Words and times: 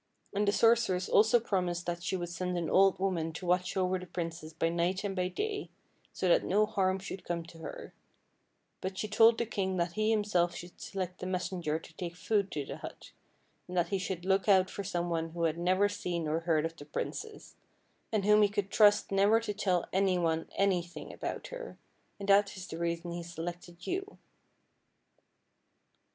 And 0.33 0.47
the 0.47 0.51
sorceress 0.51 1.07
also 1.07 1.39
prom 1.39 1.67
ised 1.67 1.85
that 1.85 2.01
she 2.01 2.15
would 2.15 2.29
send 2.29 2.57
an 2.57 2.71
old 2.71 2.97
woman 2.97 3.31
to 3.33 3.45
watch 3.45 3.77
over 3.77 3.99
the 3.99 4.07
princess 4.07 4.51
by 4.51 4.69
night 4.69 5.03
and 5.03 5.15
by 5.15 5.27
day, 5.27 5.69
so 6.11 6.27
that 6.27 6.43
no 6.43 6.65
harm 6.65 6.97
should 6.97 7.23
come 7.23 7.43
to 7.43 7.59
her; 7.59 7.93
but 8.81 8.97
she 8.97 9.07
told 9.07 9.37
the 9.37 9.45
king 9.45 9.77
that 9.77 9.91
he 9.91 10.09
himself 10.09 10.55
should 10.55 10.81
select 10.81 11.21
a 11.21 11.27
messenger 11.27 11.77
to 11.77 11.93
take 11.93 12.15
food 12.15 12.49
to 12.51 12.65
the 12.65 12.77
hut, 12.77 13.11
and 13.67 13.77
that 13.77 13.89
he 13.89 13.99
should 13.99 14.25
look 14.25 14.49
out 14.49 14.71
for 14.71 14.83
someone 14.83 15.33
who 15.33 15.43
had 15.43 15.59
never 15.59 15.87
seen 15.87 16.27
or 16.27 16.39
heard 16.39 16.65
of 16.65 16.75
the 16.77 16.85
PRINCESS 16.85 17.53
AND 18.11 18.23
DWARF 18.23 18.37
157 18.37 18.41
princess, 18.41 18.41
and 18.41 18.41
whom 18.41 18.41
he 18.41 18.49
could 18.49 18.71
trust 18.71 19.11
never 19.11 19.39
to 19.39 19.53
tell 19.53 19.87
anyone 19.93 20.49
anything 20.57 21.13
about 21.13 21.49
her; 21.49 21.77
and 22.19 22.27
that 22.27 22.57
is 22.57 22.65
the 22.67 22.79
rea 22.79 22.95
son 22.95 23.11
he 23.11 23.21
selected 23.21 23.85
you." 23.85 24.17